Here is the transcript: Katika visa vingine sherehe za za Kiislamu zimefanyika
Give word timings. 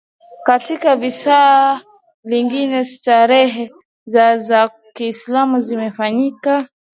Katika 0.45 0.95
visa 0.95 1.81
vingine 2.23 2.85
sherehe 2.85 3.71
za 4.05 4.37
za 4.37 4.69
Kiislamu 4.93 5.59
zimefanyika 5.61 6.67